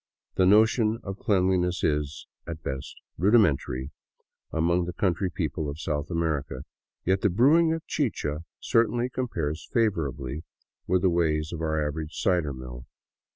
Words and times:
The 0.33 0.47
notion 0.47 0.97
of 1.03 1.19
cleanliness 1.19 1.83
is, 1.83 2.25
at 2.47 2.63
best, 2.63 2.95
rudimentary 3.19 3.91
among 4.51 4.85
the 4.85 4.93
country 4.93 5.29
people 5.29 5.69
of 5.69 5.79
South 5.79 6.09
America, 6.09 6.63
yet 7.05 7.21
the 7.21 7.29
brewing 7.29 7.71
of 7.71 7.85
chicha 7.85 8.39
certainly 8.59 9.11
compares 9.11 9.69
favorably 9.71 10.43
with 10.87 11.03
the 11.03 11.11
ways 11.11 11.53
of 11.53 11.61
our 11.61 11.87
average 11.87 12.13
cider 12.19 12.51
mill. 12.51 12.87